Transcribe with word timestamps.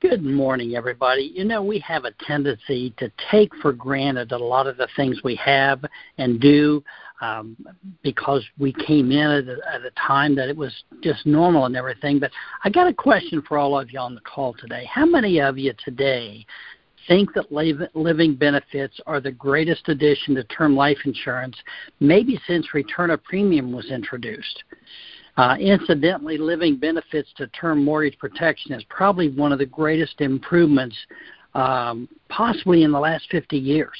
Good 0.00 0.24
morning, 0.24 0.76
everybody. 0.76 1.30
You 1.34 1.44
know, 1.44 1.62
we 1.62 1.78
have 1.80 2.06
a 2.06 2.12
tendency 2.26 2.94
to 2.96 3.12
take 3.30 3.54
for 3.56 3.70
granted 3.70 4.32
a 4.32 4.38
lot 4.38 4.66
of 4.66 4.78
the 4.78 4.88
things 4.96 5.20
we 5.22 5.34
have 5.36 5.84
and 6.16 6.40
do 6.40 6.82
um, 7.20 7.54
because 8.02 8.42
we 8.58 8.72
came 8.72 9.12
in 9.12 9.30
at 9.30 9.44
a, 9.46 9.58
at 9.74 9.84
a 9.84 9.90
time 9.90 10.34
that 10.36 10.48
it 10.48 10.56
was 10.56 10.72
just 11.02 11.26
normal 11.26 11.66
and 11.66 11.76
everything. 11.76 12.18
But 12.18 12.30
I 12.64 12.70
got 12.70 12.86
a 12.86 12.94
question 12.94 13.42
for 13.46 13.58
all 13.58 13.78
of 13.78 13.92
you 13.92 13.98
on 13.98 14.14
the 14.14 14.22
call 14.22 14.54
today. 14.54 14.86
How 14.90 15.04
many 15.04 15.38
of 15.38 15.58
you 15.58 15.74
today 15.84 16.46
think 17.06 17.34
that 17.34 17.52
living 17.52 18.36
benefits 18.36 18.98
are 19.06 19.20
the 19.20 19.32
greatest 19.32 19.86
addition 19.90 20.34
to 20.36 20.44
term 20.44 20.74
life 20.74 20.98
insurance, 21.04 21.56
maybe 22.00 22.40
since 22.46 22.72
return 22.72 23.10
of 23.10 23.22
premium 23.24 23.70
was 23.70 23.90
introduced? 23.90 24.64
Uh, 25.40 25.56
incidentally, 25.56 26.36
living 26.36 26.76
benefits 26.76 27.30
to 27.34 27.46
term 27.46 27.82
mortgage 27.82 28.18
protection 28.18 28.74
is 28.74 28.84
probably 28.90 29.30
one 29.30 29.52
of 29.52 29.58
the 29.58 29.64
greatest 29.64 30.20
improvements, 30.20 30.94
um, 31.54 32.06
possibly 32.28 32.82
in 32.82 32.92
the 32.92 33.00
last 33.00 33.24
50 33.30 33.56
years, 33.56 33.96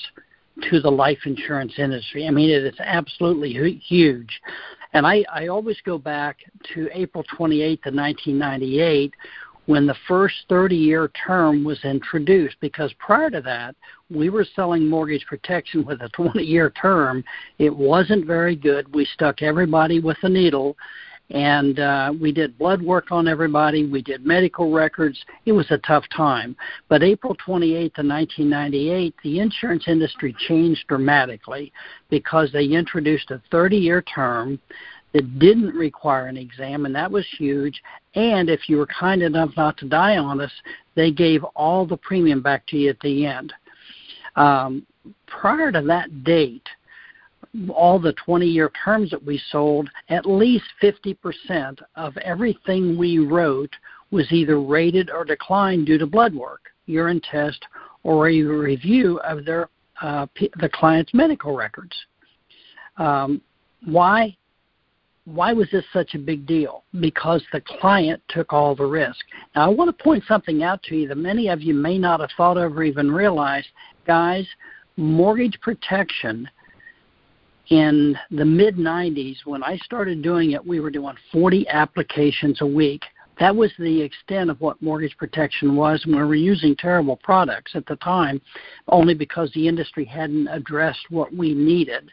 to 0.69 0.81
the 0.83 0.91
life 0.91 1.21
insurance 1.25 1.73
industry. 1.79 2.27
I 2.27 2.31
mean, 2.31 2.51
it 2.51 2.63
is 2.63 2.79
absolutely 2.81 3.55
huge. 3.89 4.39
And 4.93 5.07
I, 5.07 5.25
I 5.33 5.47
always 5.47 5.79
go 5.87 5.97
back 5.97 6.37
to 6.75 6.91
April 6.93 7.25
28th 7.25 7.87
of 7.87 7.95
1998 7.95 9.15
when 9.65 9.87
the 9.87 9.97
first 10.07 10.35
30 10.51 10.77
year 10.77 11.11
term 11.25 11.65
was 11.65 11.83
introduced 11.85 12.57
because 12.61 12.93
prior 12.99 13.31
to 13.31 13.41
that 13.41 13.75
we 14.11 14.29
were 14.29 14.45
selling 14.57 14.87
mortgage 14.87 15.25
protection 15.27 15.87
with 15.87 16.03
a 16.03 16.09
20 16.11 16.43
year 16.43 16.71
term 16.71 17.23
it 17.59 17.75
wasn't 17.75 18.27
very 18.27 18.57
good 18.57 18.93
we 18.95 19.05
stuck 19.05 19.43
everybody 19.43 20.01
with 20.01 20.17
a 20.23 20.29
needle 20.29 20.77
and 21.31 21.79
uh, 21.79 22.13
we 22.21 22.33
did 22.33 22.59
blood 22.59 22.83
work 22.83 23.13
on 23.13 23.29
everybody. 23.29 23.87
We 23.87 24.03
did 24.03 24.27
medical 24.27 24.73
records. 24.73 25.19
It 25.47 25.53
was 25.53 25.71
a 25.71 25.79
tough 25.79 26.05
time. 26.15 26.57
But 26.89 27.03
April 27.03 27.37
28th 27.37 27.99
of 27.99 28.07
1998, 28.07 29.15
the 29.23 29.39
insurance 29.39 29.85
industry 29.87 30.35
changed 30.49 30.87
dramatically 30.89 31.73
because 32.09 32.51
they 32.53 32.65
introduced 32.65 33.31
a 33.31 33.41
30-year 33.53 34.03
term 34.03 34.59
that 35.13 35.39
didn't 35.39 35.75
require 35.75 36.27
an 36.27 36.37
exam, 36.37 36.87
and 36.87 36.95
that 36.95 37.11
was 37.11 37.27
huge. 37.39 37.81
And 38.15 38.49
if 38.49 38.69
you 38.69 38.77
were 38.77 38.87
kind 38.87 39.23
enough 39.23 39.51
not 39.57 39.77
to 39.79 39.89
die 39.89 40.19
on 40.19 40.41
us, 40.41 40.53
they 40.95 41.11
gave 41.11 41.45
all 41.55 41.87
the 41.87 41.97
premium 41.97 42.43
back 42.43 42.67
to 42.69 42.77
you 42.77 42.91
at 42.91 43.01
the 43.01 43.27
end. 43.27 43.53
Um, 44.37 44.87
prior 45.27 45.73
to 45.73 45.83
that 45.83 46.25
date, 46.25 46.67
all 47.69 47.99
the 47.99 48.15
20 48.25 48.47
year 48.47 48.71
terms 48.85 49.11
that 49.11 49.25
we 49.25 49.41
sold, 49.51 49.89
at 50.09 50.27
least 50.27 50.65
50% 50.83 51.81
of 51.97 52.17
everything 52.19 52.97
we 52.97 53.19
wrote 53.19 53.75
was 54.11 54.31
either 54.31 54.61
rated 54.61 55.11
or 55.11 55.25
declined 55.25 55.87
due 55.87 55.99
to 55.99 56.07
blood 56.07 56.35
work, 56.35 56.71
urine 56.87 57.21
test, 57.21 57.65
or 58.03 58.29
a 58.29 58.43
review 58.43 59.19
of 59.21 59.45
their 59.45 59.69
uh, 60.01 60.27
the 60.61 60.69
client's 60.73 61.13
medical 61.13 61.55
records. 61.55 61.95
Um, 62.97 63.43
why? 63.85 64.37
Why 65.27 65.53
was 65.53 65.69
this 65.71 65.85
such 65.93 66.15
a 66.15 66.19
big 66.19 66.47
deal? 66.47 66.85
Because 66.99 67.43
the 67.53 67.63
client 67.81 68.23
took 68.29 68.53
all 68.53 68.75
the 68.75 68.87
risk. 68.87 69.19
Now, 69.55 69.67
I 69.67 69.69
want 69.69 69.97
to 69.97 70.03
point 70.03 70.25
something 70.27 70.63
out 70.63 70.83
to 70.85 70.97
you 70.97 71.09
that 71.09 71.19
many 71.19 71.49
of 71.49 71.61
you 71.61 71.75
may 71.75 71.99
not 71.99 72.21
have 72.21 72.31
thought 72.37 72.57
of 72.57 72.77
or 72.77 72.83
even 72.83 73.13
realized. 73.13 73.69
Guys, 74.07 74.47
mortgage 74.97 75.61
protection 75.61 76.49
in 77.71 78.17
the 78.33 78.45
mid 78.45 78.77
90s, 78.77 79.37
when 79.45 79.63
I 79.63 79.77
started 79.79 80.23
doing 80.23 80.53
it, 80.53 80.65
we 80.65 80.81
were 80.81 80.91
doing 80.91 81.15
40 81.33 81.69
applications 81.69 82.61
a 82.61 82.67
week. 82.67 83.03
That 83.39 83.55
was 83.55 83.71
the 83.79 84.03
extent 84.03 84.51
of 84.51 84.61
what 84.61 84.83
mortgage 84.83 85.17
protection 85.17 85.75
was, 85.75 86.03
and 86.05 86.15
we 86.15 86.23
were 86.23 86.35
using 86.35 86.77
terrible 86.77 87.17
products 87.17 87.73
at 87.75 87.87
the 87.87 87.97
time, 87.97 88.41
only 88.89 89.15
because 89.15 89.51
the 89.55 89.67
industry 89.67 90.05
hadn't 90.05 90.49
addressed 90.49 91.07
what 91.09 91.35
we 91.35 91.55
needed. 91.55 92.11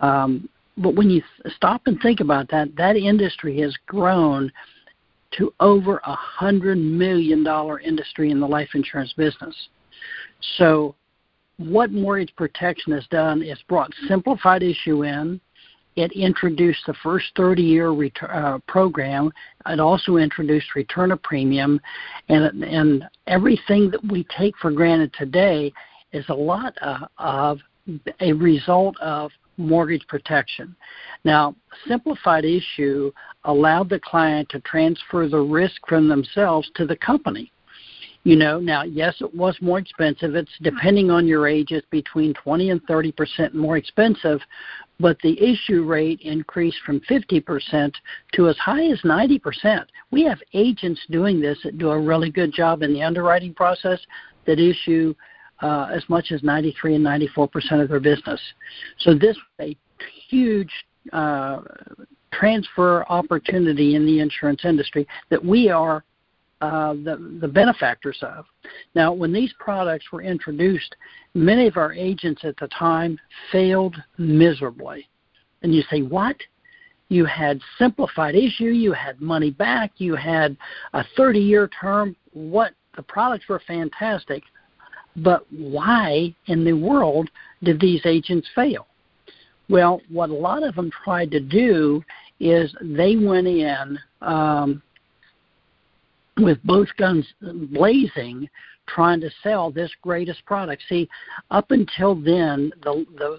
Um, 0.00 0.48
but 0.76 0.94
when 0.94 1.08
you 1.08 1.22
stop 1.56 1.82
and 1.86 1.98
think 2.00 2.20
about 2.20 2.50
that, 2.50 2.74
that 2.76 2.96
industry 2.96 3.60
has 3.60 3.74
grown 3.86 4.52
to 5.38 5.54
over 5.60 6.02
a 6.04 6.14
hundred 6.14 6.76
million 6.76 7.42
dollar 7.44 7.80
industry 7.80 8.30
in 8.30 8.40
the 8.40 8.46
life 8.46 8.70
insurance 8.74 9.12
business. 9.14 9.54
So 10.58 10.94
what 11.58 11.92
mortgage 11.92 12.34
protection 12.36 12.92
has 12.92 13.06
done 13.08 13.42
is 13.42 13.58
brought 13.68 13.92
simplified 14.08 14.62
issue 14.62 15.04
in. 15.04 15.40
It 15.94 16.12
introduced 16.12 16.80
the 16.86 16.94
first 17.02 17.26
30 17.36 17.62
year 17.62 17.90
ret- 17.90 18.22
uh, 18.22 18.58
program. 18.66 19.30
It 19.66 19.78
also 19.78 20.16
introduced 20.16 20.74
return 20.74 21.12
of 21.12 21.22
premium. 21.22 21.80
And, 22.28 22.64
and 22.64 23.04
everything 23.26 23.90
that 23.90 24.02
we 24.10 24.26
take 24.36 24.56
for 24.56 24.70
granted 24.70 25.12
today 25.18 25.72
is 26.12 26.24
a 26.28 26.34
lot 26.34 26.74
uh, 26.80 27.06
of 27.18 27.58
a 28.20 28.32
result 28.32 28.98
of 29.00 29.30
mortgage 29.56 30.06
protection. 30.08 30.74
Now, 31.24 31.54
simplified 31.86 32.44
issue 32.44 33.12
allowed 33.44 33.90
the 33.90 34.00
client 34.00 34.48
to 34.50 34.60
transfer 34.60 35.28
the 35.28 35.38
risk 35.38 35.86
from 35.86 36.08
themselves 36.08 36.70
to 36.76 36.86
the 36.86 36.96
company. 36.96 37.52
You 38.24 38.36
know, 38.36 38.60
now 38.60 38.84
yes, 38.84 39.16
it 39.20 39.34
was 39.34 39.56
more 39.60 39.78
expensive. 39.78 40.36
It's 40.36 40.52
depending 40.62 41.10
on 41.10 41.26
your 41.26 41.48
age, 41.48 41.72
it's 41.72 41.86
between 41.90 42.34
20 42.34 42.70
and 42.70 42.82
30 42.84 43.12
percent 43.12 43.54
more 43.54 43.76
expensive, 43.76 44.40
but 45.00 45.18
the 45.22 45.36
issue 45.42 45.82
rate 45.82 46.20
increased 46.20 46.78
from 46.86 47.00
50 47.08 47.40
percent 47.40 47.96
to 48.34 48.48
as 48.48 48.56
high 48.58 48.84
as 48.84 49.00
90 49.04 49.38
percent. 49.40 49.90
We 50.12 50.24
have 50.24 50.38
agents 50.54 51.00
doing 51.10 51.40
this 51.40 51.58
that 51.64 51.78
do 51.78 51.90
a 51.90 51.98
really 51.98 52.30
good 52.30 52.52
job 52.52 52.82
in 52.82 52.92
the 52.92 53.02
underwriting 53.02 53.54
process 53.54 53.98
that 54.46 54.60
issue 54.60 55.14
uh, 55.60 55.88
as 55.92 56.04
much 56.08 56.30
as 56.30 56.44
93 56.44 56.96
and 56.96 57.04
94 57.04 57.48
percent 57.48 57.80
of 57.80 57.88
their 57.88 58.00
business. 58.00 58.40
So 58.98 59.14
this 59.14 59.36
is 59.36 59.42
a 59.60 59.76
huge 60.28 60.72
uh, 61.12 61.60
transfer 62.32 63.04
opportunity 63.08 63.96
in 63.96 64.06
the 64.06 64.20
insurance 64.20 64.64
industry 64.64 65.08
that 65.30 65.44
we 65.44 65.68
are 65.68 66.04
uh, 66.62 66.92
the, 66.92 67.38
the 67.40 67.48
benefactors 67.48 68.18
of. 68.22 68.44
Now, 68.94 69.12
when 69.12 69.32
these 69.32 69.52
products 69.58 70.06
were 70.12 70.22
introduced, 70.22 70.94
many 71.34 71.66
of 71.66 71.76
our 71.76 71.92
agents 71.92 72.42
at 72.44 72.56
the 72.56 72.68
time 72.68 73.18
failed 73.50 73.96
miserably. 74.16 75.08
And 75.62 75.74
you 75.74 75.82
say, 75.90 76.02
what? 76.02 76.36
You 77.08 77.24
had 77.24 77.60
simplified 77.78 78.36
issue, 78.36 78.66
you 78.66 78.92
had 78.92 79.20
money 79.20 79.50
back, 79.50 79.90
you 79.96 80.14
had 80.14 80.56
a 80.92 81.04
30 81.16 81.40
year 81.40 81.68
term. 81.80 82.14
What? 82.32 82.74
The 82.96 83.02
products 83.02 83.48
were 83.48 83.60
fantastic. 83.66 84.44
But 85.16 85.44
why 85.50 86.32
in 86.46 86.64
the 86.64 86.74
world 86.74 87.28
did 87.64 87.80
these 87.80 88.02
agents 88.04 88.46
fail? 88.54 88.86
Well, 89.68 90.00
what 90.08 90.30
a 90.30 90.34
lot 90.34 90.62
of 90.62 90.76
them 90.76 90.92
tried 91.04 91.32
to 91.32 91.40
do 91.40 92.04
is 92.38 92.72
they 92.80 93.16
went 93.16 93.48
in 93.48 93.98
um, 94.20 94.80
with 96.38 96.58
both 96.64 96.88
guns 96.96 97.26
blazing 97.70 98.48
trying 98.88 99.20
to 99.20 99.30
sell 99.42 99.70
this 99.70 99.90
greatest 100.02 100.44
product. 100.44 100.82
See, 100.88 101.08
up 101.50 101.70
until 101.70 102.14
then, 102.14 102.72
the 102.82 103.06
the 103.16 103.38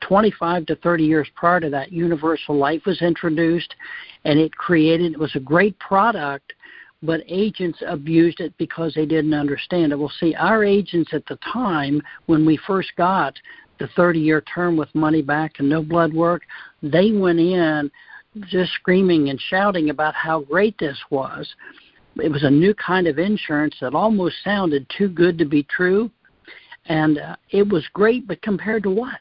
25 0.00 0.66
to 0.66 0.76
30 0.76 1.04
years 1.04 1.28
prior 1.34 1.60
to 1.60 1.70
that, 1.70 1.92
Universal 1.92 2.56
Life 2.56 2.82
was 2.86 3.00
introduced, 3.00 3.74
and 4.24 4.38
it 4.38 4.54
created 4.56 5.12
it 5.12 5.18
was 5.18 5.34
a 5.36 5.40
great 5.40 5.78
product, 5.78 6.52
but 7.02 7.22
agents 7.28 7.78
abused 7.86 8.40
it 8.40 8.52
because 8.58 8.92
they 8.94 9.06
didn't 9.06 9.34
understand 9.34 9.92
it. 9.92 9.98
Well, 9.98 10.12
see, 10.20 10.34
our 10.34 10.64
agents 10.64 11.10
at 11.12 11.26
the 11.26 11.38
time 11.52 12.02
when 12.26 12.44
we 12.44 12.58
first 12.66 12.92
got 12.96 13.34
the 13.78 13.88
30 13.96 14.20
year 14.20 14.42
term 14.42 14.76
with 14.76 14.94
money 14.94 15.22
back 15.22 15.54
and 15.58 15.68
no 15.68 15.82
blood 15.82 16.12
work, 16.12 16.42
they 16.82 17.12
went 17.12 17.40
in 17.40 17.90
just 18.48 18.72
screaming 18.72 19.30
and 19.30 19.40
shouting 19.40 19.90
about 19.90 20.14
how 20.14 20.40
great 20.40 20.76
this 20.78 20.98
was 21.10 21.54
it 22.22 22.30
was 22.30 22.44
a 22.44 22.50
new 22.50 22.74
kind 22.74 23.06
of 23.06 23.18
insurance 23.18 23.76
that 23.80 23.94
almost 23.94 24.36
sounded 24.42 24.86
too 24.96 25.08
good 25.08 25.38
to 25.38 25.44
be 25.44 25.62
true, 25.64 26.10
and 26.86 27.18
uh, 27.18 27.36
it 27.50 27.68
was 27.68 27.86
great. 27.92 28.26
But 28.26 28.42
compared 28.42 28.82
to 28.84 28.90
what? 28.90 29.20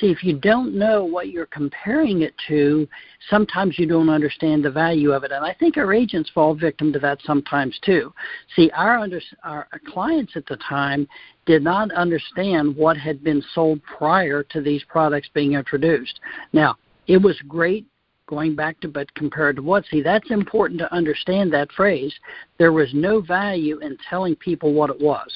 See, 0.00 0.06
if 0.06 0.24
you 0.24 0.38
don't 0.38 0.74
know 0.74 1.04
what 1.04 1.28
you're 1.28 1.46
comparing 1.46 2.22
it 2.22 2.34
to, 2.48 2.88
sometimes 3.28 3.78
you 3.78 3.86
don't 3.86 4.08
understand 4.08 4.64
the 4.64 4.70
value 4.70 5.12
of 5.12 5.22
it. 5.22 5.32
And 5.32 5.44
I 5.44 5.52
think 5.52 5.76
our 5.76 5.92
agents 5.92 6.30
fall 6.30 6.54
victim 6.54 6.92
to 6.94 6.98
that 7.00 7.20
sometimes 7.24 7.78
too. 7.84 8.12
See, 8.56 8.70
our, 8.70 8.98
under, 8.98 9.20
our 9.44 9.68
clients 9.92 10.32
at 10.34 10.46
the 10.46 10.56
time 10.66 11.06
did 11.44 11.62
not 11.62 11.92
understand 11.92 12.74
what 12.74 12.96
had 12.96 13.22
been 13.22 13.42
sold 13.54 13.82
prior 13.82 14.42
to 14.44 14.62
these 14.62 14.82
products 14.84 15.28
being 15.34 15.52
introduced. 15.52 16.20
Now, 16.54 16.76
it 17.06 17.18
was 17.18 17.38
great 17.46 17.86
going 18.26 18.54
back 18.54 18.80
to 18.80 18.88
but 18.88 19.12
compared 19.14 19.56
to 19.56 19.62
what? 19.62 19.84
See, 19.86 20.02
that's 20.02 20.30
important 20.30 20.78
to 20.80 20.94
understand 20.94 21.52
that 21.52 21.72
phrase. 21.72 22.14
There 22.58 22.72
was 22.72 22.88
no 22.94 23.20
value 23.20 23.78
in 23.78 23.96
telling 24.08 24.36
people 24.36 24.72
what 24.72 24.90
it 24.90 25.00
was. 25.00 25.30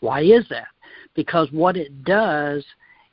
Why 0.00 0.22
is 0.22 0.46
that? 0.50 0.68
Because 1.14 1.50
what 1.50 1.76
it 1.76 2.04
does 2.04 2.64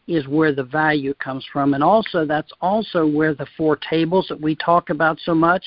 is 0.07 0.27
where 0.27 0.53
the 0.53 0.63
value 0.63 1.13
comes 1.15 1.45
from. 1.51 1.73
And 1.73 1.83
also, 1.83 2.25
that's 2.25 2.51
also 2.59 3.07
where 3.07 3.33
the 3.33 3.47
four 3.55 3.77
tables 3.77 4.27
that 4.27 4.39
we 4.39 4.55
talk 4.55 4.89
about 4.89 5.17
so 5.23 5.33
much 5.33 5.63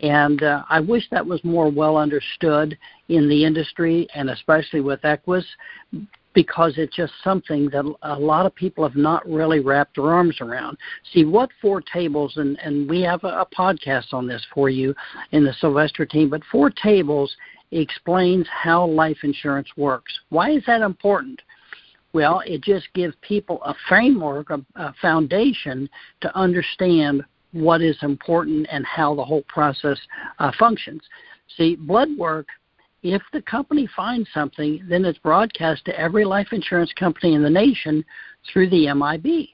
And 0.00 0.42
uh, 0.42 0.62
I 0.68 0.80
wish 0.80 1.04
that 1.10 1.24
was 1.24 1.42
more 1.42 1.70
well 1.70 1.96
understood 1.96 2.76
in 3.08 3.28
the 3.28 3.44
industry 3.44 4.06
and 4.14 4.30
especially 4.30 4.80
with 4.80 5.00
Equis 5.02 5.44
because 6.36 6.74
it's 6.76 6.94
just 6.94 7.14
something 7.24 7.70
that 7.70 7.90
a 8.02 8.18
lot 8.18 8.44
of 8.44 8.54
people 8.54 8.86
have 8.86 8.94
not 8.94 9.26
really 9.26 9.60
wrapped 9.60 9.96
their 9.96 10.12
arms 10.12 10.36
around. 10.42 10.76
See, 11.14 11.24
what 11.24 11.48
Four 11.62 11.80
Tables, 11.80 12.34
and, 12.36 12.60
and 12.60 12.88
we 12.88 13.00
have 13.00 13.24
a, 13.24 13.28
a 13.40 13.46
podcast 13.46 14.12
on 14.12 14.28
this 14.28 14.46
for 14.52 14.68
you 14.68 14.94
in 15.32 15.44
the 15.44 15.54
Sylvester 15.54 16.04
team, 16.04 16.28
but 16.28 16.42
Four 16.52 16.68
Tables 16.68 17.34
explains 17.72 18.46
how 18.50 18.86
life 18.86 19.16
insurance 19.22 19.68
works. 19.78 20.12
Why 20.28 20.50
is 20.50 20.62
that 20.66 20.82
important? 20.82 21.40
Well, 22.12 22.42
it 22.44 22.62
just 22.62 22.92
gives 22.92 23.14
people 23.22 23.62
a 23.64 23.74
framework, 23.88 24.50
a, 24.50 24.60
a 24.74 24.92
foundation 25.00 25.88
to 26.20 26.36
understand 26.36 27.24
what 27.52 27.80
is 27.80 27.96
important 28.02 28.66
and 28.70 28.84
how 28.84 29.14
the 29.14 29.24
whole 29.24 29.44
process 29.48 29.98
uh, 30.38 30.52
functions. 30.58 31.00
See, 31.56 31.76
blood 31.76 32.10
work 32.18 32.46
if 33.12 33.22
the 33.32 33.42
company 33.42 33.88
finds 33.94 34.28
something, 34.32 34.84
then 34.88 35.04
it's 35.04 35.18
broadcast 35.18 35.84
to 35.84 35.98
every 35.98 36.24
life 36.24 36.48
insurance 36.52 36.92
company 36.98 37.34
in 37.34 37.42
the 37.42 37.50
nation 37.50 38.04
through 38.52 38.68
the 38.70 38.92
MIB, 38.92 39.48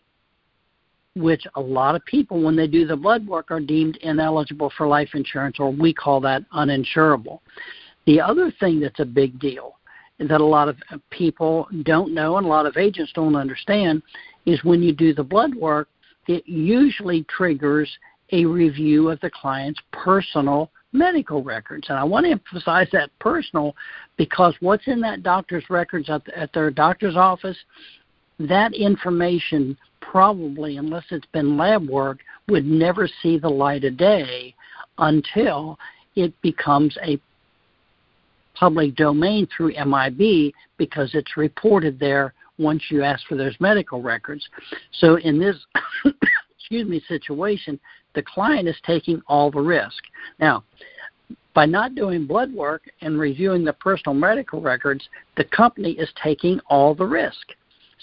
which 1.14 1.44
a 1.56 1.60
lot 1.60 1.94
of 1.94 2.04
people, 2.06 2.42
when 2.42 2.56
they 2.56 2.66
do 2.66 2.86
the 2.86 2.96
blood 2.96 3.26
work, 3.26 3.50
are 3.50 3.60
deemed 3.60 3.96
ineligible 3.98 4.72
for 4.76 4.86
life 4.86 5.10
insurance, 5.14 5.56
or 5.58 5.70
we 5.70 5.92
call 5.92 6.20
that 6.20 6.42
uninsurable. 6.52 7.40
The 8.06 8.20
other 8.20 8.50
thing 8.58 8.80
that's 8.80 9.00
a 9.00 9.04
big 9.04 9.38
deal 9.38 9.76
that 10.18 10.40
a 10.40 10.44
lot 10.44 10.68
of 10.68 10.76
people 11.10 11.68
don't 11.82 12.14
know 12.14 12.36
and 12.36 12.46
a 12.46 12.48
lot 12.48 12.66
of 12.66 12.76
agents 12.76 13.12
don't 13.14 13.36
understand 13.36 14.02
is 14.46 14.62
when 14.64 14.82
you 14.82 14.92
do 14.92 15.12
the 15.12 15.22
blood 15.22 15.54
work, 15.54 15.88
it 16.28 16.46
usually 16.46 17.24
triggers 17.24 17.90
a 18.30 18.44
review 18.44 19.10
of 19.10 19.20
the 19.20 19.30
client's 19.30 19.80
personal 19.92 20.70
medical 20.92 21.42
records. 21.42 21.86
And 21.88 21.98
I 21.98 22.04
want 22.04 22.26
to 22.26 22.32
emphasize 22.32 22.88
that 22.92 23.10
personal 23.18 23.74
because 24.16 24.54
what's 24.60 24.86
in 24.86 25.00
that 25.00 25.22
doctor's 25.22 25.64
records 25.70 26.10
at, 26.10 26.28
at 26.34 26.52
their 26.52 26.70
doctor's 26.70 27.16
office, 27.16 27.56
that 28.38 28.74
information 28.74 29.76
probably, 30.00 30.76
unless 30.76 31.04
it's 31.10 31.26
been 31.32 31.56
lab 31.56 31.88
work, 31.88 32.18
would 32.48 32.66
never 32.66 33.08
see 33.22 33.38
the 33.38 33.48
light 33.48 33.84
of 33.84 33.96
day 33.96 34.54
until 34.98 35.78
it 36.16 36.32
becomes 36.42 36.96
a 37.02 37.18
public 38.54 38.94
domain 38.94 39.48
through 39.56 39.72
MIB 39.84 40.52
because 40.76 41.10
it's 41.14 41.36
reported 41.36 41.98
there 41.98 42.34
once 42.58 42.82
you 42.90 43.02
ask 43.02 43.26
for 43.26 43.36
those 43.36 43.56
medical 43.60 44.02
records. 44.02 44.46
So 44.92 45.16
in 45.16 45.38
this 45.38 45.56
excuse 46.58 46.86
me 46.86 47.02
situation, 47.08 47.80
the 48.14 48.22
client 48.22 48.68
is 48.68 48.76
taking 48.84 49.22
all 49.26 49.50
the 49.50 49.60
risk. 49.60 50.02
Now, 50.38 50.64
by 51.54 51.66
not 51.66 51.94
doing 51.94 52.26
blood 52.26 52.52
work 52.52 52.82
and 53.00 53.18
reviewing 53.18 53.64
the 53.64 53.74
personal 53.74 54.14
medical 54.14 54.60
records, 54.60 55.06
the 55.36 55.44
company 55.44 55.92
is 55.92 56.10
taking 56.22 56.60
all 56.68 56.94
the 56.94 57.06
risk. 57.06 57.48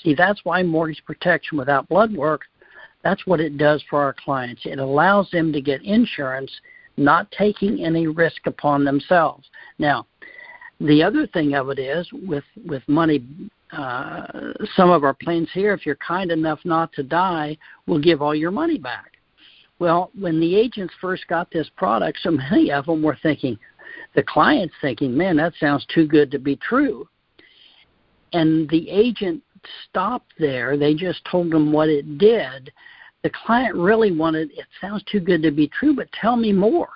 See, 0.04 0.14
that's 0.14 0.42
why 0.44 0.64
mortgage 0.64 1.04
protection 1.06 1.58
without 1.58 1.90
blood 1.90 2.14
work, 2.14 2.42
that's 3.04 3.26
what 3.26 3.40
it 3.40 3.58
does 3.58 3.84
for 3.90 4.02
our 4.02 4.14
clients. 4.14 4.62
It 4.66 4.80
allows 4.80 5.30
them 5.32 5.52
to 5.54 5.62
get 5.62 5.82
insurance, 5.84 6.52
not 6.98 7.32
taking 7.32 7.84
any 7.84 8.08
risk 8.08 8.46
upon 8.46 8.84
themselves. 8.84 9.48
Now, 9.78 10.06
the 10.80 11.04
other 11.04 11.28
thing 11.28 11.56
of 11.56 11.70
it 11.70 11.80
is 11.80 12.08
with 12.14 12.46
with 12.66 12.84
money 12.88 13.24
uh, 13.72 14.26
some 14.76 14.90
of 14.90 15.04
our 15.04 15.14
plans 15.14 15.50
here, 15.54 15.74
if 15.74 15.86
you're 15.86 15.96
kind 15.96 16.32
enough 16.32 16.60
not 16.64 16.92
to 16.94 17.04
die, 17.04 17.58
we'll 17.86 18.00
give 18.00 18.22
all 18.22 18.34
your 18.34 18.52
money 18.52 18.78
back. 18.78 19.19
Well, 19.80 20.12
when 20.14 20.42
the 20.42 20.56
agents 20.56 20.94
first 21.00 21.26
got 21.28 21.50
this 21.52 21.70
product, 21.78 22.20
so 22.22 22.32
many 22.32 22.72
of 22.72 22.86
them 22.86 23.02
were 23.02 23.18
thinking, 23.24 23.58
the 24.14 24.24
client's 24.24 24.76
thinking, 24.82 25.16
man, 25.16 25.38
that 25.38 25.54
sounds 25.60 25.86
too 25.94 26.06
good 26.06 26.30
to 26.32 26.40
be 26.40 26.58
true. 26.58 27.08
And 28.34 28.70
the 28.70 28.90
agent 28.90 29.42
stopped 29.90 30.34
there. 30.38 30.78
They 30.78 30.94
just 30.94 31.24
told 31.26 31.52
them 31.52 31.72
what 31.72 31.90
it 31.90 32.18
did. 32.18 32.72
The 33.24 33.32
client 33.46 33.76
really 33.76 34.12
wanted, 34.12 34.52
it 34.52 34.66
sounds 34.80 35.04
too 35.12 35.20
good 35.20 35.42
to 35.44 35.52
be 35.52 35.68
true, 35.68 35.96
but 35.96 36.12
tell 36.12 36.36
me 36.36 36.52
more. 36.52 36.90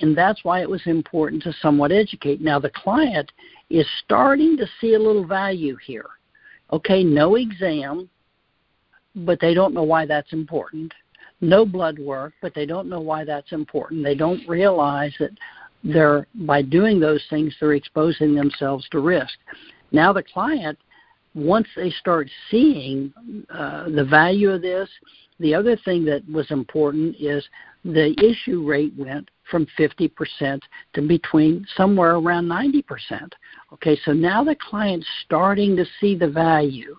And 0.00 0.16
that's 0.16 0.42
why 0.42 0.62
it 0.62 0.70
was 0.70 0.82
important 0.86 1.42
to 1.44 1.52
somewhat 1.60 1.92
educate. 1.92 2.40
Now, 2.40 2.58
the 2.58 2.70
client 2.70 3.30
is 3.70 3.86
starting 4.04 4.56
to 4.56 4.66
see 4.80 4.94
a 4.94 4.98
little 4.98 5.26
value 5.26 5.76
here. 5.84 6.06
Okay, 6.72 7.04
no 7.04 7.36
exam, 7.36 8.08
but 9.14 9.38
they 9.40 9.54
don't 9.54 9.74
know 9.74 9.82
why 9.82 10.06
that's 10.06 10.32
important 10.32 10.92
no 11.42 11.66
blood 11.66 11.98
work, 11.98 12.32
but 12.40 12.54
they 12.54 12.64
don't 12.64 12.88
know 12.88 13.00
why 13.00 13.24
that's 13.24 13.52
important. 13.52 14.04
They 14.04 14.14
don't 14.14 14.48
realize 14.48 15.12
that 15.18 15.32
they're 15.84 16.26
by 16.34 16.62
doing 16.62 17.00
those 17.00 17.22
things 17.28 17.54
they're 17.60 17.74
exposing 17.74 18.34
themselves 18.34 18.88
to 18.92 19.00
risk. 19.00 19.34
Now 19.90 20.12
the 20.12 20.22
client, 20.22 20.78
once 21.34 21.66
they 21.74 21.90
start 21.90 22.30
seeing 22.50 23.12
uh, 23.52 23.88
the 23.90 24.04
value 24.04 24.50
of 24.50 24.62
this, 24.62 24.88
the 25.40 25.54
other 25.54 25.76
thing 25.84 26.04
that 26.04 26.22
was 26.30 26.48
important 26.50 27.16
is 27.18 27.44
the 27.84 28.14
issue 28.22 28.64
rate 28.64 28.92
went 28.96 29.28
from 29.50 29.66
50% 29.76 30.60
to 30.94 31.02
between 31.02 31.66
somewhere 31.76 32.14
around 32.14 32.46
90%. 32.46 32.84
Okay, 33.72 33.98
so 34.04 34.12
now 34.12 34.44
the 34.44 34.54
client's 34.54 35.06
starting 35.24 35.74
to 35.76 35.84
see 36.00 36.14
the 36.16 36.28
value 36.28 36.96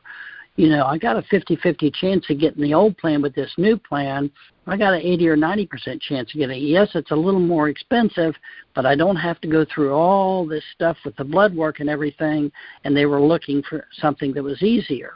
you 0.55 0.69
know, 0.69 0.85
I 0.85 0.97
got 0.97 1.17
a 1.17 1.23
50-50 1.23 1.93
chance 1.95 2.25
of 2.29 2.39
getting 2.39 2.61
the 2.61 2.73
old 2.73 2.97
plan 2.97 3.21
with 3.21 3.33
this 3.33 3.51
new 3.57 3.77
plan. 3.77 4.29
I 4.67 4.77
got 4.77 4.93
an 4.93 5.01
80 5.01 5.27
or 5.29 5.37
90% 5.37 6.01
chance 6.01 6.31
of 6.31 6.39
getting 6.39 6.57
it. 6.57 6.67
Yes, 6.67 6.89
it's 6.93 7.11
a 7.11 7.15
little 7.15 7.39
more 7.39 7.69
expensive, 7.69 8.35
but 8.75 8.85
I 8.85 8.95
don't 8.95 9.15
have 9.15 9.41
to 9.41 9.47
go 9.47 9.65
through 9.65 9.93
all 9.93 10.45
this 10.45 10.63
stuff 10.73 10.97
with 11.03 11.15
the 11.15 11.23
blood 11.23 11.55
work 11.55 11.79
and 11.79 11.89
everything, 11.89 12.51
and 12.83 12.95
they 12.95 13.05
were 13.05 13.21
looking 13.21 13.63
for 13.67 13.87
something 13.93 14.31
that 14.33 14.43
was 14.43 14.61
easier. 14.61 15.13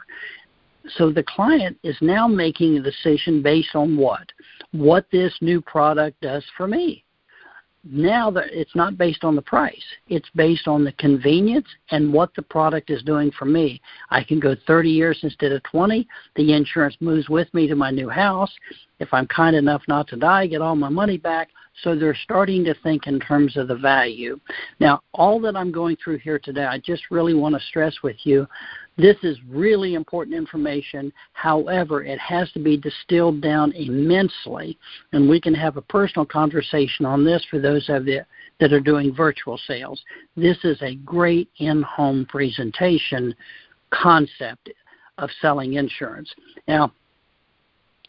So 0.96 1.12
the 1.12 1.24
client 1.24 1.78
is 1.84 1.96
now 2.00 2.26
making 2.26 2.76
a 2.76 2.82
decision 2.82 3.42
based 3.42 3.74
on 3.74 3.96
what? 3.96 4.26
What 4.72 5.06
this 5.12 5.34
new 5.40 5.60
product 5.60 6.20
does 6.20 6.44
for 6.56 6.66
me 6.66 7.04
now 7.90 8.30
that 8.30 8.46
it's 8.50 8.74
not 8.74 8.98
based 8.98 9.24
on 9.24 9.34
the 9.34 9.42
price. 9.42 9.82
It's 10.08 10.28
based 10.34 10.68
on 10.68 10.84
the 10.84 10.92
convenience 10.92 11.66
and 11.90 12.12
what 12.12 12.34
the 12.34 12.42
product 12.42 12.90
is 12.90 13.02
doing 13.02 13.30
for 13.38 13.44
me. 13.44 13.80
I 14.10 14.22
can 14.22 14.40
go 14.40 14.54
30 14.66 14.90
years 14.90 15.18
instead 15.22 15.52
of 15.52 15.62
20 15.64 16.06
the 16.36 16.52
insurance 16.52 16.96
moves 17.00 17.28
with 17.28 17.52
me 17.54 17.66
to 17.66 17.74
my 17.74 17.90
new 17.90 18.08
house. 18.08 18.52
If 18.98 19.12
i'm 19.12 19.26
kind 19.26 19.56
enough 19.56 19.82
not 19.88 20.08
to 20.08 20.16
die 20.16 20.42
I 20.42 20.46
get 20.46 20.60
all 20.60 20.76
my 20.76 20.88
money 20.88 21.16
back. 21.16 21.48
So 21.82 21.94
they're 21.94 22.16
starting 22.24 22.64
to 22.64 22.74
think 22.82 23.06
in 23.06 23.20
terms 23.20 23.56
of 23.56 23.68
the 23.68 23.76
value. 23.76 24.38
Now 24.80 25.00
all 25.14 25.40
that 25.40 25.56
i'm 25.56 25.72
going 25.72 25.96
through 26.02 26.18
here 26.18 26.38
today 26.38 26.64
i 26.64 26.78
just 26.78 27.02
really 27.10 27.34
want 27.34 27.54
to 27.54 27.66
stress 27.66 27.94
with 28.02 28.16
you 28.24 28.46
this 28.98 29.16
is 29.22 29.38
really 29.48 29.94
important 29.94 30.36
information. 30.36 31.12
However, 31.32 32.02
it 32.02 32.18
has 32.18 32.50
to 32.52 32.58
be 32.58 32.76
distilled 32.76 33.40
down 33.40 33.72
immensely, 33.72 34.76
and 35.12 35.28
we 35.28 35.40
can 35.40 35.54
have 35.54 35.76
a 35.76 35.82
personal 35.82 36.26
conversation 36.26 37.06
on 37.06 37.24
this 37.24 37.44
for 37.48 37.60
those 37.60 37.88
of 37.88 38.08
you 38.08 38.22
that 38.58 38.72
are 38.72 38.80
doing 38.80 39.14
virtual 39.14 39.56
sales. 39.56 40.02
This 40.36 40.58
is 40.64 40.82
a 40.82 40.96
great 40.96 41.48
in 41.58 41.82
home 41.82 42.26
presentation 42.28 43.34
concept 43.90 44.68
of 45.18 45.30
selling 45.40 45.74
insurance. 45.74 46.32
Now, 46.66 46.92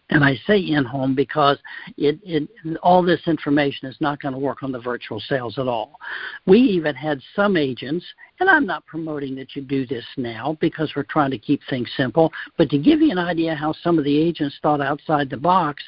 and 0.09 0.23
I 0.23 0.35
say 0.47 0.57
in 0.59 0.85
home 0.85 1.13
because 1.13 1.57
it, 1.97 2.19
it 2.23 2.49
all 2.81 3.03
this 3.03 3.21
information 3.27 3.87
is 3.87 3.97
not 3.99 4.21
going 4.21 4.33
to 4.33 4.39
work 4.39 4.63
on 4.63 4.71
the 4.71 4.79
virtual 4.79 5.19
sales 5.19 5.59
at 5.59 5.67
all. 5.67 5.99
We 6.45 6.59
even 6.59 6.95
had 6.95 7.21
some 7.35 7.55
agents, 7.55 8.05
and 8.39 8.49
I'm 8.49 8.65
not 8.65 8.85
promoting 8.85 9.35
that 9.35 9.55
you 9.55 9.61
do 9.61 9.85
this 9.85 10.05
now 10.17 10.57
because 10.59 10.91
we're 10.95 11.03
trying 11.03 11.31
to 11.31 11.37
keep 11.37 11.61
things 11.69 11.89
simple, 11.95 12.31
but 12.57 12.69
to 12.71 12.77
give 12.79 13.01
you 13.01 13.11
an 13.11 13.19
idea 13.19 13.53
how 13.55 13.73
some 13.83 13.99
of 13.99 14.03
the 14.03 14.17
agents 14.17 14.57
thought 14.61 14.81
outside 14.81 15.29
the 15.29 15.37
box, 15.37 15.83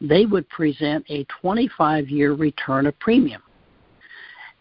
they 0.00 0.26
would 0.26 0.48
present 0.48 1.04
a 1.08 1.24
25 1.40 2.08
year 2.08 2.32
return 2.32 2.86
of 2.86 2.98
premium. 2.98 3.42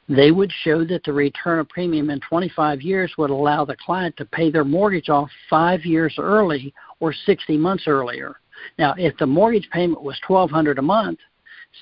They 0.09 0.31
would 0.31 0.51
show 0.63 0.83
that 0.85 1.03
the 1.05 1.13
return 1.13 1.59
of 1.59 1.69
premium 1.69 2.09
in 2.09 2.19
25 2.19 2.81
years 2.81 3.13
would 3.17 3.29
allow 3.29 3.63
the 3.65 3.77
client 3.77 4.15
to 4.17 4.25
pay 4.25 4.51
their 4.51 4.65
mortgage 4.65 5.09
off 5.09 5.29
five 5.49 5.85
years 5.85 6.15
early 6.17 6.73
or 6.99 7.13
60 7.13 7.57
months 7.57 7.85
earlier 7.87 8.40
now, 8.77 8.93
if 8.97 9.17
the 9.17 9.25
mortgage 9.25 9.69
payment 9.71 10.01
was 10.01 10.19
twelve 10.25 10.51
hundred 10.51 10.79
a 10.79 10.81
month, 10.81 11.19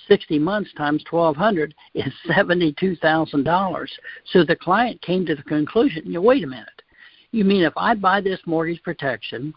sixty 0.08 0.40
months 0.40 0.72
times 0.78 1.04
twelve 1.10 1.36
hundred 1.36 1.74
is 1.94 2.14
seventy 2.34 2.74
two 2.80 2.96
thousand 2.98 3.44
dollars. 3.44 3.92
So 4.32 4.44
the 4.44 4.56
client 4.56 5.02
came 5.02 5.26
to 5.26 5.36
the 5.36 5.44
conclusion, 5.44 6.04
you 6.06 6.14
know, 6.14 6.22
wait 6.22 6.44
a 6.44 6.48
minute. 6.48 6.82
You 7.32 7.44
mean 7.44 7.64
if 7.64 7.74
I 7.78 7.94
buy 7.94 8.22
this 8.22 8.40
mortgage 8.46 8.82
protection, 8.84 9.54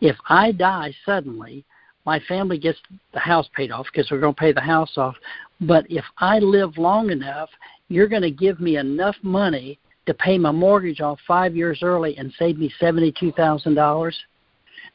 if 0.00 0.16
I 0.28 0.52
die 0.52 0.94
suddenly, 1.04 1.64
my 2.06 2.20
family 2.20 2.58
gets 2.58 2.78
the 3.12 3.18
house 3.18 3.48
paid 3.54 3.70
off 3.70 3.86
because 3.92 4.10
we're 4.10 4.20
going 4.20 4.34
to 4.34 4.40
pay 4.40 4.52
the 4.52 4.60
house 4.60 4.96
off. 4.96 5.16
But 5.60 5.84
if 5.90 6.04
I 6.18 6.38
live 6.38 6.78
long 6.78 7.10
enough, 7.10 7.50
you're 7.88 8.08
going 8.08 8.22
to 8.22 8.30
give 8.30 8.60
me 8.60 8.78
enough 8.78 9.16
money 9.22 9.78
to 10.06 10.14
pay 10.14 10.38
my 10.38 10.50
mortgage 10.50 11.02
off 11.02 11.18
five 11.26 11.54
years 11.54 11.80
early 11.82 12.16
and 12.16 12.32
save 12.38 12.56
me 12.58 12.72
seventy-two 12.80 13.32
thousand 13.32 13.74
dollars. 13.74 14.16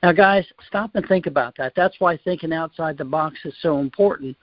Now, 0.04 0.12
guys, 0.12 0.46
stop 0.68 0.92
and 0.96 1.08
think 1.08 1.28
about 1.28 1.56
that. 1.58 1.72
That's 1.78 1.96
why 2.00 2.18
thinking 2.18 2.52
outside 2.52 2.98
the 2.98 3.06
box 3.06 3.40
is 3.46 3.56
so 3.62 3.80
important. 3.80 4.36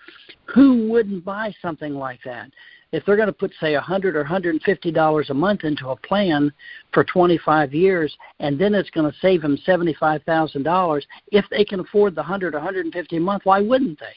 Who 0.55 0.89
wouldn't 0.89 1.23
buy 1.23 1.55
something 1.61 1.95
like 1.95 2.21
that? 2.25 2.51
If 2.93 3.05
they're 3.05 3.17
going 3.17 3.27
to 3.27 3.33
put, 3.33 3.53
say, 3.61 3.75
a 3.75 3.81
hundred 3.81 4.17
or 4.17 4.25
hundred 4.25 4.55
and 4.55 4.63
fifty 4.63 4.91
dollars 4.91 5.29
a 5.29 5.35
month 5.35 5.65
into 5.65 5.91
a 5.91 5.97
plan 5.97 6.51
for 6.95 7.05
25 7.05 7.75
years, 7.75 8.17
and 8.41 8.59
then 8.59 8.75
it's 8.75 8.89
going 8.89 9.09
to 9.13 9.19
save 9.19 9.43
them 9.43 9.59
seventy-five 9.67 10.23
thousand 10.23 10.63
dollars, 10.63 11.07
if 11.31 11.45
they 11.51 11.65
can 11.65 11.81
afford 11.81 12.15
the 12.15 12.23
hundred 12.23 12.55
or 12.55 12.61
hundred 12.61 12.87
and 12.87 12.95
fifty 12.95 13.19
a 13.19 13.21
month, 13.21 13.43
why 13.45 13.61
wouldn't 13.61 14.01
they? 14.01 14.17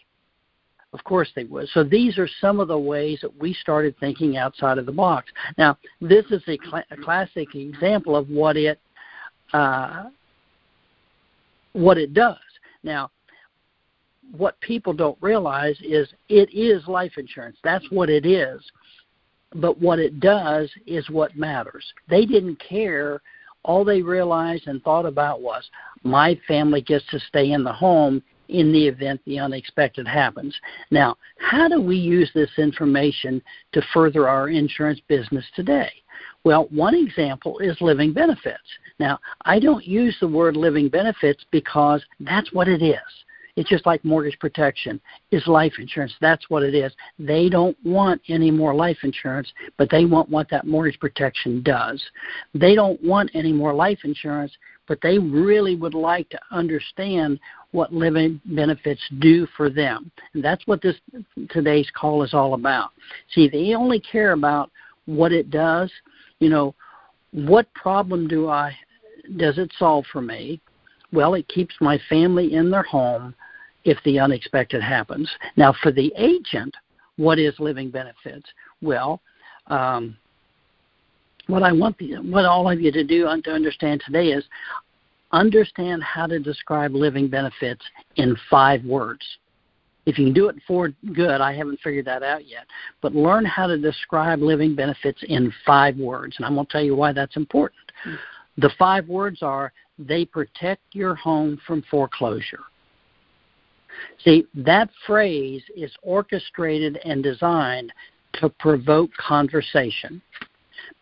Of 0.94 1.04
course 1.04 1.30
they 1.36 1.44
would. 1.44 1.68
So 1.70 1.84
these 1.84 2.18
are 2.18 2.30
some 2.40 2.62
of 2.62 2.70
the 2.70 2.80
ways 2.80 3.20
that 3.22 3.36
we 3.38 3.54
started 3.54 3.96
thinking 4.00 4.38
outside 4.38 4.78
of 4.78 4.86
the 4.86 4.92
box. 4.94 5.30
Now, 5.58 5.78
this 6.00 6.26
is 6.32 6.42
a, 6.48 6.58
cl- 6.64 6.86
a 6.90 6.98
classic 7.04 7.54
example 7.54 8.16
of 8.16 8.30
what 8.30 8.56
it 8.56 8.80
uh, 9.52 10.06
what 11.74 11.98
it 11.98 12.14
does. 12.14 12.38
Now, 12.84 13.12
what 14.32 14.60
people 14.62 14.94
don't 14.94 15.18
realize 15.22 15.78
is 15.84 16.08
it 16.30 16.54
is 16.54 16.88
life 16.88 17.14
insurance. 17.18 17.58
That's 17.64 17.86
what 17.92 18.10
it 18.10 18.26
is. 18.26 18.62
But 19.56 19.80
what 19.80 20.00
it 20.00 20.20
does 20.20 20.72
is 20.88 21.10
what 21.10 21.38
matters. 21.38 21.86
They 22.10 22.26
didn't 22.26 22.56
care. 22.58 23.22
All 23.64 23.86
they 23.86 24.02
realized 24.02 24.68
and 24.68 24.82
thought 24.82 25.06
about 25.06 25.42
was 25.42 25.64
my 26.04 26.40
family 26.48 26.82
gets 26.82 27.06
to 27.12 27.20
stay 27.20 27.52
in 27.52 27.64
the 27.64 27.72
home 27.72 28.24
in 28.50 28.72
the 28.72 28.88
event 28.88 29.22
the 29.26 29.40
unexpected 29.40 30.08
happens. 30.08 30.56
Now, 30.92 31.16
how 31.40 31.68
do 31.68 31.82
we 31.82 31.96
use 31.96 32.30
this 32.34 32.52
information 32.58 33.42
to 33.72 33.82
further 33.94 34.28
our 34.28 34.50
insurance 34.50 35.00
business 35.08 35.46
today? 35.56 35.92
Well, 36.44 36.68
one 36.70 36.96
example 36.96 37.60
is 37.60 37.78
living 37.80 38.14
benefits. 38.14 38.58
Now, 39.00 39.20
I 39.46 39.60
don't 39.60 39.86
use 39.86 40.16
the 40.20 40.28
word 40.28 40.56
living 40.56 40.90
benefits 40.90 41.46
because 41.52 42.04
that's 42.20 42.54
what 42.54 42.68
it 42.68 42.82
is. 42.82 42.98
It's 43.56 43.70
just 43.70 43.86
like 43.86 44.04
mortgage 44.04 44.40
protection 44.40 45.00
is 45.32 45.46
life 45.46 45.74
insurance. 45.78 46.14
That's 46.20 46.50
what 46.50 46.64
it 46.64 46.74
is. 46.74 46.92
They 47.20 47.50
don't 47.50 47.78
want 47.86 48.22
any 48.28 48.50
more 48.50 48.74
life 48.74 48.98
insurance, 49.04 49.52
but 49.78 49.90
they 49.92 50.06
want 50.06 50.30
what 50.30 50.50
that 50.50 50.66
mortgage 50.66 51.00
protection 51.00 51.62
does. 51.62 52.04
They 52.56 52.74
don't 52.74 53.02
want 53.04 53.30
any 53.36 53.54
more 53.54 53.74
life 53.74 54.00
insurance, 54.04 54.52
but 54.88 55.00
they 55.02 55.20
really 55.20 55.76
would 55.76 55.94
like 55.94 56.30
to 56.30 56.40
understand 56.52 57.40
what 57.72 57.94
living 57.94 58.42
benefits 58.46 59.02
do 59.20 59.48
for 59.56 59.70
them. 59.70 60.12
And 60.34 60.44
that's 60.44 60.66
what 60.66 60.82
this 60.82 60.96
today's 61.50 61.90
call 61.96 62.24
is 62.24 62.34
all 62.34 62.56
about. 62.56 62.90
See, 63.34 63.48
they 63.48 63.76
only 63.76 64.00
care 64.00 64.32
about 64.32 64.72
what 65.06 65.32
it 65.32 65.52
does, 65.52 65.92
you 66.40 66.50
know, 66.50 66.74
what 67.34 67.72
problem 67.74 68.28
do 68.28 68.48
I 68.48 68.76
does 69.38 69.58
it 69.58 69.72
solve 69.78 70.06
for 70.12 70.22
me? 70.22 70.62
Well, 71.12 71.34
it 71.34 71.48
keeps 71.48 71.76
my 71.80 72.00
family 72.10 72.54
in 72.54 72.70
their 72.70 72.84
home 72.84 73.36
if 73.84 73.98
the 74.04 74.20
unexpected 74.20 74.82
happens. 74.82 75.30
Now, 75.56 75.74
for 75.82 75.92
the 75.92 76.14
agent, 76.18 76.76
what 77.18 77.40
is 77.40 77.54
living 77.60 77.90
benefits? 77.90 78.48
Well, 78.82 79.22
um, 79.68 80.18
what 81.48 81.64
I 81.64 81.72
want 81.72 81.98
the, 81.98 82.16
what 82.16 82.46
all 82.46 82.70
of 82.70 82.80
you 82.80 82.92
to 82.92 83.04
do 83.04 83.24
to 83.44 83.52
understand 83.52 84.02
today 84.06 84.28
is 84.28 84.46
understand 85.32 86.04
how 86.04 86.28
to 86.28 86.40
describe 86.40 86.94
living 86.94 87.28
benefits 87.28 87.84
in 88.16 88.36
five 88.50 88.84
words. 88.86 89.26
If 90.06 90.18
you 90.18 90.26
can 90.26 90.34
do 90.34 90.50
it 90.50 90.56
for 90.68 90.90
good, 91.14 91.40
I 91.40 91.54
haven't 91.54 91.80
figured 91.82 92.06
that 92.06 92.24
out 92.24 92.46
yet. 92.46 92.66
But 93.02 93.16
learn 93.16 93.46
how 93.46 93.68
to 93.68 93.78
describe 93.78 94.42
living 94.42 94.76
benefits 94.76 95.24
in 95.28 95.54
five 95.66 95.98
words, 95.98 96.36
and 96.38 96.46
I'm 96.46 96.56
going 96.56 96.66
to 96.66 96.72
tell 96.72 96.84
you 96.84 96.96
why 96.96 97.14
that's 97.14 97.38
important. 97.38 97.80
Mm-hmm. 98.06 98.16
The 98.58 98.72
five 98.78 99.08
words 99.08 99.42
are 99.42 99.72
they 99.98 100.26
protect 100.26 100.82
your 100.92 101.16
home 101.16 101.60
from 101.66 101.84
foreclosure. 101.90 102.64
See, 104.24 104.46
that 104.56 104.90
phrase 105.06 105.64
is 105.76 105.92
orchestrated 106.02 107.00
and 107.06 107.24
designed 107.24 107.92
to 108.34 108.50
provoke 108.50 109.12
conversation. 109.14 110.22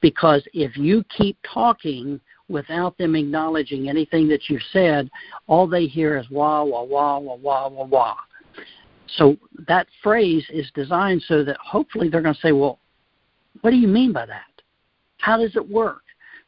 Because 0.02 0.46
if 0.54 0.78
you 0.78 1.04
keep 1.16 1.38
talking 1.54 2.20
without 2.50 2.98
them 2.98 3.16
acknowledging 3.16 3.90
anything 3.90 4.28
that 4.28 4.50
you've 4.50 4.62
said, 4.74 5.10
all 5.48 5.68
they 5.68 5.86
hear 5.86 6.18
is 6.18 6.30
wah, 6.30 6.64
wah, 6.64 6.84
wah, 6.84 7.18
wah, 7.18 7.36
wah, 7.36 7.70
wah, 7.70 7.86
wah. 7.86 8.16
So 9.18 9.38
that 9.68 9.88
phrase 10.02 10.46
is 10.50 10.70
designed 10.74 11.24
so 11.28 11.44
that 11.44 11.58
hopefully 11.58 12.10
they're 12.10 12.22
going 12.22 12.36
to 12.36 12.42
say, 12.42 12.52
well, 12.52 12.80
what 13.62 13.72
do 13.72 13.78
you 13.78 13.88
mean 13.88 14.14
by 14.14 14.26
that? 14.26 14.46
How 15.18 15.38
does 15.38 15.56
it 15.56 15.70
work? 15.70 16.02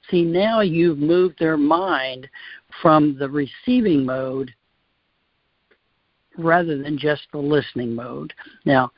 See, 0.09 0.23
now 0.23 0.61
you've 0.61 0.97
moved 0.97 1.39
their 1.39 1.57
mind 1.57 2.27
from 2.81 3.17
the 3.17 3.29
receiving 3.29 4.05
mode 4.05 4.53
rather 6.37 6.81
than 6.81 6.97
just 6.97 7.23
the 7.31 7.37
listening 7.37 7.93
mode. 7.93 8.33
Now, 8.65 8.91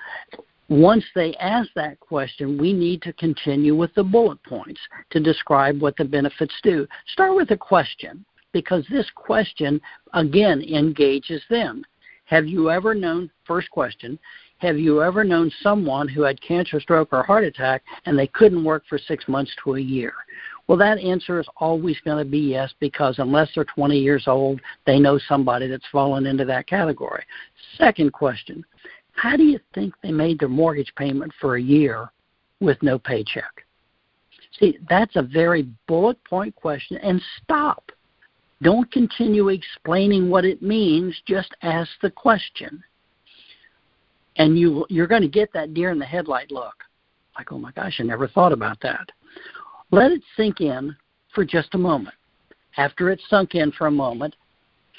once 0.70 1.04
they 1.14 1.36
ask 1.36 1.70
that 1.76 2.00
question, 2.00 2.58
we 2.58 2.74
need 2.74 3.02
to 3.04 3.14
continue 3.14 3.76
with 3.76 3.94
the 3.94 4.04
bullet 4.04 4.42
points 4.44 4.80
to 5.12 5.20
describe 5.20 5.80
what 5.80 5.96
the 5.98 6.06
benefits 6.06 6.56
do. 6.64 6.88
Start 7.14 7.36
with 7.36 7.52
a 7.52 7.58
question 7.58 8.26
because 8.52 8.86
this 8.90 9.10
question, 9.14 9.80
again, 10.14 10.62
engages 10.62 11.44
them. 11.50 11.84
Have 12.26 12.48
you 12.48 12.72
ever 12.72 12.94
known, 12.94 13.30
first 13.46 13.70
question, 13.70 14.20
have 14.60 14.80
you 14.80 15.04
ever 15.04 15.24
known 15.24 15.52
someone 15.62 16.08
who 16.08 16.22
had 16.22 16.42
cancer, 16.42 16.80
stroke, 16.80 17.10
or 17.12 17.24
heart 17.24 17.44
attack 17.44 17.84
and 18.06 18.18
they 18.18 18.28
couldn't 18.28 18.64
work 18.64 18.84
for 18.88 18.98
six 18.98 19.28
months 19.28 19.52
to 19.64 19.76
a 19.76 19.80
year? 19.80 20.14
Well, 20.68 20.78
that 20.78 20.98
answer 20.98 21.40
is 21.40 21.48
always 21.58 22.00
going 22.06 22.24
to 22.24 22.30
be 22.30 22.40
yes 22.40 22.74
because 22.80 23.20
unless 23.20 23.50
they're 23.54 23.66
20 23.66 24.00
years 24.00 24.24
old, 24.28 24.62
they 24.86 24.98
know 24.98 25.20
somebody 25.28 25.68
that's 25.68 25.86
fallen 25.92 26.26
into 26.26 26.46
that 26.46 26.68
category. 26.68 27.24
Second 27.78 28.14
question 28.14 28.66
How 29.14 29.36
do 29.36 29.44
you 29.44 29.60
think 29.74 29.94
they 30.02 30.12
made 30.12 30.40
their 30.40 30.50
mortgage 30.50 30.92
payment 30.96 31.32
for 31.40 31.58
a 31.58 31.62
year 31.62 32.12
with 32.60 32.82
no 32.82 32.98
paycheck? 32.98 33.66
See, 34.60 34.80
that's 34.90 35.18
a 35.18 35.22
very 35.22 35.68
bullet 35.88 36.18
point 36.24 36.56
question, 36.56 36.98
and 36.98 37.22
stop. 37.44 37.92
Don't 38.62 38.90
continue 38.92 39.50
explaining 39.50 40.30
what 40.30 40.46
it 40.46 40.62
means, 40.62 41.16
just 41.28 41.54
ask 41.62 41.90
the 42.02 42.10
question. 42.10 42.84
And 44.38 44.58
you, 44.58 44.86
you're 44.90 45.08
going 45.08 45.22
to 45.22 45.28
get 45.28 45.52
that 45.54 45.74
deer 45.74 45.92
in 45.92 46.00
the 46.00 46.06
headlight 46.06 46.52
look. 46.52 46.76
Like, 47.38 47.52
oh 47.52 47.58
my 47.58 47.72
gosh, 47.72 47.98
I 48.00 48.04
never 48.04 48.28
thought 48.28 48.54
about 48.54 48.80
that. 48.82 49.10
Let 49.92 50.12
it 50.12 50.22
sink 50.38 50.62
in 50.62 50.96
for 51.34 51.46
just 51.46 51.76
a 51.76 51.78
moment. 51.78 52.16
After 52.78 53.10
it's 53.12 53.24
sunk 53.30 53.56
in 53.56 53.72
for 53.72 53.88
a 53.88 53.92
moment, 53.92 54.36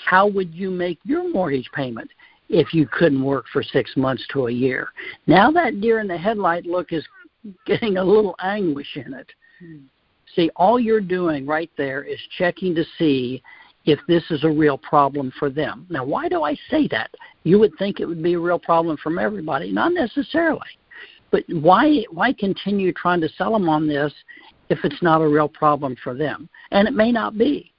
how 0.04 0.26
would 0.28 0.54
you 0.54 0.70
make 0.70 0.98
your 1.04 1.30
mortgage 1.30 1.70
payment 1.74 2.10
if 2.48 2.72
you 2.72 2.86
couldn't 2.86 3.22
work 3.22 3.46
for 3.52 3.62
six 3.62 3.96
months 3.96 4.26
to 4.32 4.46
a 4.46 4.52
year? 4.52 4.88
Now 5.26 5.50
that 5.52 5.80
deer 5.80 6.00
in 6.00 6.06
the 6.06 6.16
headlight 6.16 6.66
look 6.66 6.92
is 6.92 7.06
getting 7.66 7.96
a 7.96 8.04
little 8.04 8.34
anguish 8.42 8.96
in 8.96 9.14
it. 9.14 9.30
Hmm. 9.58 9.76
See, 10.34 10.50
all 10.56 10.78
you're 10.78 11.00
doing 11.00 11.46
right 11.46 11.70
there 11.76 12.02
is 12.02 12.18
checking 12.36 12.74
to 12.74 12.84
see 12.98 13.42
if 13.84 14.00
this 14.08 14.24
is 14.30 14.44
a 14.44 14.50
real 14.50 14.76
problem 14.76 15.32
for 15.38 15.48
them. 15.48 15.86
Now, 15.88 16.04
why 16.04 16.28
do 16.28 16.42
I 16.42 16.56
say 16.70 16.88
that? 16.88 17.10
You 17.44 17.58
would 17.60 17.72
think 17.78 18.00
it 18.00 18.06
would 18.06 18.22
be 18.22 18.34
a 18.34 18.38
real 18.38 18.58
problem 18.58 18.96
from 18.96 19.18
everybody. 19.18 19.70
Not 19.70 19.92
necessarily. 19.92 20.60
But 21.30 21.44
why 21.48 22.04
why 22.10 22.32
continue 22.32 22.92
trying 22.92 23.20
to 23.20 23.28
sell 23.30 23.52
them 23.52 23.68
on 23.68 23.86
this 23.86 24.12
if 24.68 24.78
it's 24.84 25.02
not 25.02 25.22
a 25.22 25.28
real 25.28 25.48
problem 25.48 25.96
for 26.02 26.14
them. 26.14 26.48
And 26.70 26.88
it 26.88 26.94
may 26.94 27.12
not 27.12 27.38
be. 27.38 27.72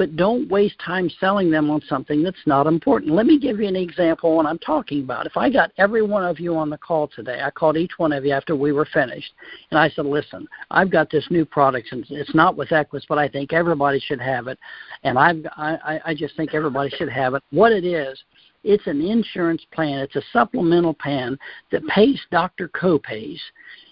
But 0.00 0.16
don't 0.16 0.48
waste 0.48 0.78
time 0.78 1.10
selling 1.20 1.50
them 1.50 1.68
on 1.68 1.82
something 1.86 2.22
that's 2.22 2.46
not 2.46 2.66
important. 2.66 3.12
Let 3.12 3.26
me 3.26 3.38
give 3.38 3.60
you 3.60 3.68
an 3.68 3.76
example 3.76 4.34
what 4.34 4.46
I'm 4.46 4.58
talking 4.58 5.02
about. 5.02 5.26
If 5.26 5.36
I 5.36 5.50
got 5.50 5.72
every 5.76 6.00
one 6.00 6.24
of 6.24 6.40
you 6.40 6.56
on 6.56 6.70
the 6.70 6.78
call 6.78 7.08
today, 7.08 7.42
I 7.44 7.50
called 7.50 7.76
each 7.76 7.98
one 7.98 8.10
of 8.10 8.24
you 8.24 8.32
after 8.32 8.56
we 8.56 8.72
were 8.72 8.86
finished, 8.94 9.30
and 9.70 9.78
I 9.78 9.90
said, 9.90 10.06
listen, 10.06 10.48
I've 10.70 10.90
got 10.90 11.10
this 11.10 11.26
new 11.28 11.44
product, 11.44 11.88
and 11.92 12.06
it's 12.08 12.34
not 12.34 12.56
with 12.56 12.70
Equis, 12.70 13.02
but 13.10 13.18
I 13.18 13.28
think 13.28 13.52
everybody 13.52 14.00
should 14.00 14.22
have 14.22 14.46
it, 14.46 14.58
and 15.02 15.18
I've, 15.18 15.44
I, 15.58 16.00
I 16.06 16.14
just 16.14 16.34
think 16.34 16.54
everybody 16.54 16.88
should 16.96 17.10
have 17.10 17.34
it. 17.34 17.42
What 17.50 17.70
it 17.70 17.84
is, 17.84 18.18
it's 18.64 18.86
an 18.86 19.02
insurance 19.02 19.66
plan. 19.70 19.98
It's 19.98 20.16
a 20.16 20.22
supplemental 20.32 20.94
plan 20.94 21.38
that 21.72 21.86
pays 21.88 22.18
doctor 22.30 22.70
copays, 22.70 23.38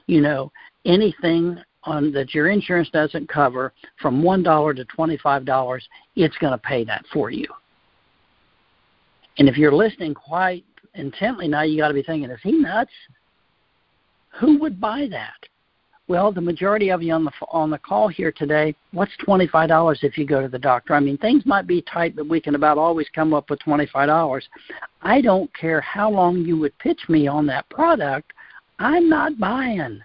you 0.07 0.23
know, 0.23 0.53
anything 0.87 1.59
on 1.85 2.13
that 2.13 2.35
your 2.35 2.49
insurance 2.49 2.91
doesn't 2.91 3.29
cover 3.29 3.73
from 4.01 4.23
one 4.23 4.43
dollar 4.43 4.75
to 4.75 4.85
twenty 4.87 5.17
five 5.19 5.45
dollars, 5.45 5.87
it's 6.17 6.37
going 6.39 6.53
to 6.53 6.59
pay 6.59 6.85
that 6.85 7.05
for 7.13 7.31
you. 7.31 7.47
And 9.39 9.49
if 9.49 9.57
you're 9.57 9.75
listening 9.75 10.15
quite 10.15 10.65
intently 10.95 11.47
now, 11.49 11.63
you 11.63 11.79
got 11.79 11.89
to 11.89 11.95
be 11.95 12.03
thinking, 12.03 12.31
is 12.31 12.41
he 12.43 12.53
nuts? 12.53 12.91
Who 14.41 14.59
would 14.59 14.81
buy 14.81 15.07
that? 15.11 15.37
Well, 16.09 16.33
the 16.33 16.41
majority 16.41 16.91
of 16.91 17.03
you 17.03 17.13
on 17.13 17.25
the 17.25 17.33
on 17.51 17.71
the 17.71 17.79
call 17.79 18.09
here 18.09 18.33
today, 18.33 18.75
what's 18.93 19.13
twenty 19.23 19.47
five 19.47 19.69
dollars 19.69 20.01
if 20.03 20.17
you 20.17 20.27
go 20.27 20.41
to 20.41 20.49
the 20.49 20.59
doctor? 20.59 20.95
I 20.95 21.01
mean, 21.01 21.19
things 21.19 21.45
might 21.45 21.67
be 21.67 21.83
tight, 21.83 22.17
but 22.17 22.29
we 22.29 22.41
can 22.41 22.55
about 22.55 22.79
always 22.79 23.07
come 23.15 23.35
up 23.35 23.51
with 23.51 23.61
twenty 23.61 23.87
five 23.87 24.09
dollars. 24.09 24.49
I 25.03 25.21
don't 25.21 25.55
care 25.55 25.83
how 25.83 26.11
long 26.11 26.39
you 26.39 26.59
would 26.59 26.77
pitch 26.79 27.01
me 27.09 27.27
on 27.27 27.47
that 27.47 27.69
product. 27.69 28.33
I'm 28.79 29.09
not 29.11 29.39
buying. 29.39 30.01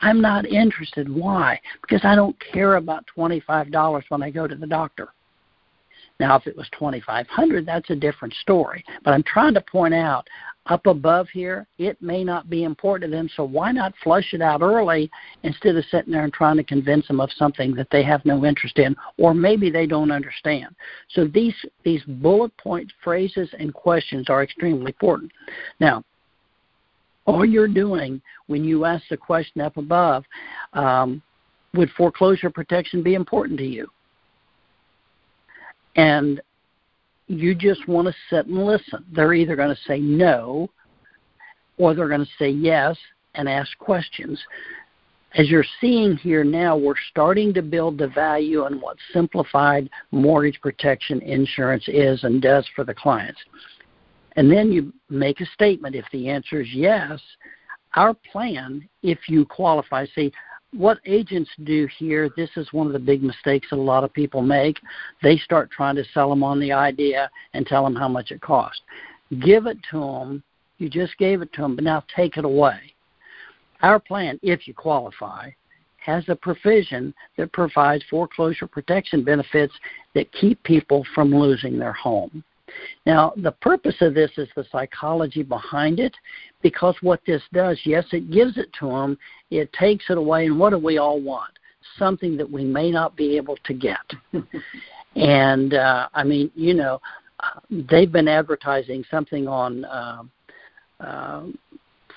I'm 0.00 0.20
not 0.20 0.46
interested. 0.46 1.08
Why? 1.08 1.60
Because 1.82 2.00
I 2.04 2.14
don't 2.14 2.36
care 2.52 2.76
about 2.76 3.04
$25 3.16 4.02
when 4.08 4.22
I 4.22 4.30
go 4.30 4.46
to 4.46 4.54
the 4.54 4.66
doctor. 4.66 5.08
Now, 6.18 6.36
if 6.36 6.46
it 6.46 6.56
was 6.56 6.68
2500 6.78 7.64
that's 7.64 7.88
a 7.88 7.96
different 7.96 8.34
story. 8.34 8.84
But 9.04 9.14
I'm 9.14 9.22
trying 9.22 9.54
to 9.54 9.62
point 9.62 9.94
out 9.94 10.28
up 10.66 10.86
above 10.86 11.28
here, 11.30 11.66
it 11.78 12.00
may 12.02 12.22
not 12.22 12.50
be 12.50 12.64
important 12.64 13.10
to 13.10 13.16
them, 13.16 13.30
so 13.34 13.42
why 13.42 13.72
not 13.72 13.94
flush 14.04 14.34
it 14.34 14.42
out 14.42 14.60
early 14.60 15.10
instead 15.42 15.74
of 15.74 15.84
sitting 15.90 16.12
there 16.12 16.24
and 16.24 16.32
trying 16.32 16.58
to 16.58 16.62
convince 16.62 17.08
them 17.08 17.20
of 17.20 17.30
something 17.32 17.74
that 17.74 17.88
they 17.90 18.02
have 18.02 18.24
no 18.26 18.44
interest 18.44 18.78
in 18.78 18.94
or 19.18 19.32
maybe 19.32 19.70
they 19.70 19.86
don't 19.86 20.10
understand. 20.10 20.76
So 21.08 21.26
these 21.26 21.54
these 21.82 22.02
bullet 22.04 22.54
point 22.58 22.92
phrases 23.02 23.48
and 23.58 23.72
questions 23.72 24.28
are 24.28 24.42
extremely 24.42 24.92
important. 24.92 25.32
Now, 25.80 26.04
all 27.26 27.44
you're 27.44 27.68
doing 27.68 28.20
when 28.46 28.64
you 28.64 28.84
ask 28.84 29.04
the 29.10 29.16
question 29.16 29.60
up 29.60 29.76
above, 29.76 30.24
um, 30.72 31.22
would 31.74 31.90
foreclosure 31.90 32.50
protection 32.50 33.02
be 33.02 33.14
important 33.14 33.58
to 33.58 33.66
you? 33.66 33.88
And 35.96 36.40
you 37.28 37.54
just 37.54 37.86
want 37.86 38.08
to 38.08 38.14
sit 38.28 38.46
and 38.46 38.64
listen. 38.64 39.04
They're 39.12 39.34
either 39.34 39.54
going 39.54 39.74
to 39.74 39.82
say 39.86 40.00
no 40.00 40.68
or 41.78 41.94
they're 41.94 42.08
going 42.08 42.24
to 42.24 42.32
say 42.38 42.50
yes 42.50 42.96
and 43.34 43.48
ask 43.48 43.76
questions. 43.78 44.42
As 45.34 45.48
you're 45.48 45.64
seeing 45.80 46.16
here 46.16 46.42
now, 46.42 46.76
we're 46.76 46.94
starting 47.10 47.54
to 47.54 47.62
build 47.62 47.98
the 47.98 48.08
value 48.08 48.64
on 48.64 48.80
what 48.80 48.96
simplified 49.12 49.88
mortgage 50.10 50.60
protection 50.60 51.22
insurance 51.22 51.84
is 51.86 52.24
and 52.24 52.42
does 52.42 52.68
for 52.74 52.84
the 52.84 52.94
clients. 52.94 53.38
And 54.40 54.50
then 54.50 54.72
you 54.72 54.90
make 55.10 55.42
a 55.42 55.46
statement. 55.52 55.94
If 55.94 56.06
the 56.12 56.30
answer 56.30 56.62
is 56.62 56.68
yes, 56.72 57.20
our 57.92 58.14
plan, 58.32 58.88
if 59.02 59.28
you 59.28 59.44
qualify, 59.44 60.06
see, 60.14 60.32
what 60.72 60.98
agents 61.04 61.50
do 61.64 61.86
here, 61.98 62.30
this 62.38 62.48
is 62.56 62.72
one 62.72 62.86
of 62.86 62.94
the 62.94 62.98
big 62.98 63.22
mistakes 63.22 63.68
that 63.68 63.76
a 63.76 63.82
lot 63.82 64.02
of 64.02 64.14
people 64.14 64.40
make. 64.40 64.78
They 65.22 65.36
start 65.36 65.70
trying 65.70 65.96
to 65.96 66.06
sell 66.14 66.30
them 66.30 66.42
on 66.42 66.58
the 66.58 66.72
idea 66.72 67.30
and 67.52 67.66
tell 67.66 67.84
them 67.84 67.94
how 67.94 68.08
much 68.08 68.30
it 68.30 68.40
costs. 68.40 68.80
Give 69.44 69.66
it 69.66 69.76
to 69.90 70.00
them. 70.00 70.42
You 70.78 70.88
just 70.88 71.18
gave 71.18 71.42
it 71.42 71.52
to 71.52 71.60
them, 71.60 71.74
but 71.74 71.84
now 71.84 72.02
take 72.16 72.38
it 72.38 72.46
away. 72.46 72.94
Our 73.82 74.00
plan, 74.00 74.40
if 74.42 74.66
you 74.66 74.72
qualify, 74.72 75.50
has 75.98 76.24
a 76.28 76.34
provision 76.34 77.12
that 77.36 77.52
provides 77.52 78.04
foreclosure 78.08 78.66
protection 78.66 79.22
benefits 79.22 79.74
that 80.14 80.32
keep 80.32 80.62
people 80.62 81.04
from 81.14 81.30
losing 81.30 81.78
their 81.78 81.92
home. 81.92 82.42
Now, 83.06 83.32
the 83.36 83.52
purpose 83.52 83.96
of 84.00 84.14
this 84.14 84.30
is 84.36 84.48
the 84.56 84.64
psychology 84.70 85.42
behind 85.42 86.00
it, 86.00 86.14
because 86.62 86.94
what 87.02 87.20
this 87.26 87.42
does, 87.52 87.78
yes, 87.84 88.04
it 88.12 88.30
gives 88.30 88.56
it 88.56 88.72
to 88.80 88.88
them, 88.88 89.18
it 89.50 89.72
takes 89.72 90.04
it 90.10 90.18
away, 90.18 90.46
and 90.46 90.58
what 90.58 90.70
do 90.70 90.78
we 90.78 90.98
all 90.98 91.20
want? 91.20 91.52
Something 91.98 92.36
that 92.36 92.50
we 92.50 92.64
may 92.64 92.90
not 92.90 93.16
be 93.16 93.36
able 93.36 93.56
to 93.64 93.74
get. 93.74 93.98
and 95.16 95.74
uh, 95.74 96.08
I 96.14 96.24
mean, 96.24 96.50
you 96.54 96.74
know, 96.74 97.00
they've 97.70 98.10
been 98.10 98.28
advertising 98.28 99.04
something 99.10 99.48
on 99.48 99.84
uh, 99.84 100.22
uh, 101.00 101.42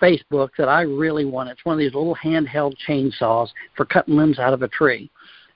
Facebook 0.01 0.49
that 0.57 0.67
I 0.67 0.81
really 0.81 1.25
want. 1.25 1.49
It's 1.49 1.63
one 1.63 1.73
of 1.73 1.79
these 1.79 1.93
little 1.93 2.17
handheld 2.23 2.75
chainsaws 2.87 3.49
for 3.75 3.85
cutting 3.85 4.17
limbs 4.17 4.39
out 4.39 4.53
of 4.53 4.61
a 4.61 4.67
tree. 4.67 5.09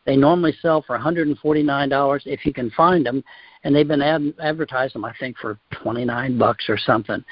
They 0.07 0.15
normally 0.15 0.55
sell 0.61 0.81
for 0.81 0.97
$149 0.97 2.21
if 2.25 2.45
you 2.45 2.53
can 2.53 2.71
find 2.71 3.05
them, 3.05 3.23
and 3.63 3.75
they've 3.75 3.87
been 3.87 4.01
ad- 4.01 4.33
advertising 4.41 5.01
them 5.01 5.05
I 5.05 5.13
think 5.19 5.37
for 5.37 5.59
29 5.83 6.37
bucks 6.39 6.65
or 6.69 6.77
something. 6.77 7.23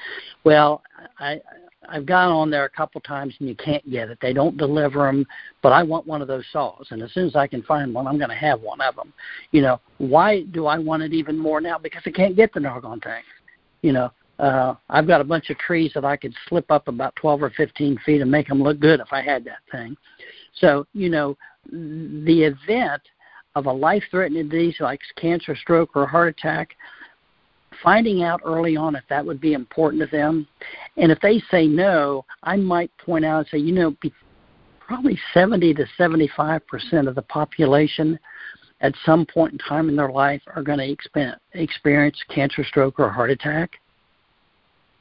Well, 0.44 0.84
I 1.17 1.41
I've 1.88 2.05
gone 2.05 2.32
on 2.32 2.50
there 2.50 2.65
a 2.65 2.70
couple 2.70 3.00
times 3.01 3.36
and 3.39 3.48
you 3.48 3.55
can't 3.55 3.88
get 3.89 4.10
it. 4.10 4.17
They 4.20 4.34
don't 4.34 4.58
deliver 4.58 5.05
them, 5.05 5.25
but 5.62 5.72
I 5.72 5.84
want 5.84 6.08
one 6.08 6.22
of 6.22 6.27
those 6.27 6.44
saws, 6.51 6.88
and 6.89 7.01
as 7.01 7.13
soon 7.13 7.27
as 7.27 7.36
I 7.36 7.48
can 7.48 7.62
find 7.63 7.94
one, 7.94 8.08
I'm 8.08 8.17
going 8.17 8.29
to 8.29 8.36
have 8.36 8.60
one 8.60 8.82
of 8.82 8.96
them. 8.96 9.13
You 9.51 9.62
know, 9.62 9.79
why 10.00 10.41
do 10.44 10.65
I 10.65 10.77
want 10.77 11.03
it 11.03 11.13
even 11.13 11.38
more 11.38 11.62
now? 11.62 11.77
Because 11.77 12.01
I 12.05 12.12
can't 12.12 12.36
get 12.36 12.53
the 12.53 12.60
doggone 12.60 13.01
thing. 13.01 13.22
You 13.84 13.94
know, 13.94 14.12
uh, 14.39 14.75
I've 14.89 15.08
got 15.08 15.22
a 15.22 15.24
bunch 15.24 15.50
of 15.50 15.58
trees 15.60 15.91
that 15.94 16.03
I 16.03 16.17
could 16.17 16.34
slip 16.50 16.70
up 16.72 16.88
about 16.88 17.15
12 17.17 17.44
or 17.44 17.50
15 17.51 18.00
feet 18.05 18.22
and 18.22 18.32
make 18.32 18.48
them 18.48 18.62
look 18.62 18.79
good 18.79 19.00
if 19.00 19.13
I 19.13 19.22
had 19.22 19.46
that 19.46 19.60
thing. 19.72 19.96
So, 20.55 20.88
you 20.94 21.10
know, 21.10 21.38
the 21.72 22.44
event 22.44 23.01
of 23.56 23.66
a 23.66 23.72
life 23.72 24.04
threatening 24.12 24.50
disease 24.50 24.75
like 24.80 25.00
cancer, 25.16 25.56
stroke, 25.56 25.96
or 25.96 26.06
heart 26.06 26.36
attack, 26.38 26.75
finding 27.82 28.24
out 28.24 28.42
early 28.46 28.75
on 28.75 28.96
if 28.96 29.04
that 29.10 29.25
would 29.25 29.40
be 29.40 29.54
important 29.54 30.01
to 30.01 30.08
them. 30.08 30.48
And 30.98 31.12
if 31.12 31.20
they 31.22 31.42
say 31.51 31.68
no, 31.68 32.25
I 32.44 32.58
might 32.58 32.92
point 32.98 33.25
out 33.25 33.40
and 33.40 33.48
say, 33.48 33.58
you 33.58 33.74
know, 33.74 33.96
probably 34.80 35.18
70 35.34 35.74
to 35.75 35.86
75 35.98 36.68
percent 36.68 37.08
of 37.08 37.16
the 37.16 37.22
population 37.24 38.20
at 38.82 38.94
some 39.06 39.25
point 39.25 39.54
in 39.54 39.60
time 39.60 39.90
in 39.90 39.96
their 39.96 40.12
life 40.12 40.42
are 40.54 40.62
going 40.62 40.80
to 40.80 41.32
experience 41.54 42.18
cancer, 42.30 42.64
stroke, 42.64 43.00
or 43.00 43.10
heart 43.10 43.32
attack. 43.32 43.72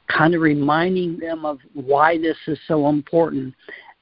Kind 0.07 0.33
of 0.33 0.41
reminding 0.41 1.19
them 1.19 1.45
of 1.45 1.59
why 1.73 2.17
this 2.17 2.37
is 2.47 2.57
so 2.67 2.87
important. 2.87 3.53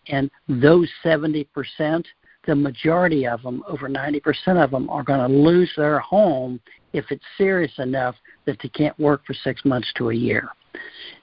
And 0.08 0.30
those 0.48 0.90
70 1.02 1.46
percent 1.46 2.06
the 2.46 2.56
majority 2.56 3.26
of 3.26 3.42
them, 3.42 3.64
over 3.68 3.88
90% 3.90 4.64
of 4.64 4.72
them, 4.72 4.90
are 4.90 5.04
going 5.04 5.20
to 5.20 5.38
lose 5.38 5.72
their 5.78 6.00
home 6.00 6.60
if 6.94 7.06
it's 7.10 7.24
serious 7.38 7.72
enough 7.80 8.16
that 8.46 8.58
they 8.62 8.70
can't 8.70 8.98
work 9.00 9.26
for 9.26 9.34
six 9.34 9.64
months 9.66 9.92
to 9.96 10.10
a 10.10 10.16
year. 10.16 10.50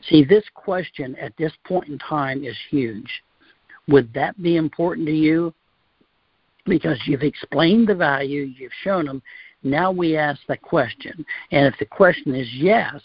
See, 0.09 0.25
this 0.25 0.45
question 0.55 1.17
at 1.17 1.37
this 1.37 1.53
point 1.67 1.89
in 1.89 1.99
time 1.99 2.45
is 2.45 2.57
huge. 2.71 3.11
Would 3.89 4.13
that 4.15 4.41
be 4.43 4.57
important 4.57 5.07
to 5.09 5.15
you? 5.15 5.53
Because 6.67 6.99
you've 7.07 7.23
explained 7.23 7.89
the 7.89 7.95
value, 7.95 8.43
you've 8.43 8.73
shown 8.83 9.07
them. 9.07 9.23
Now 9.63 9.91
we 9.91 10.17
ask 10.17 10.41
the 10.49 10.57
question. 10.57 11.25
And 11.51 11.67
if 11.67 11.79
the 11.79 11.87
question 11.87 12.35
is 12.35 12.49
yes, 12.53 13.01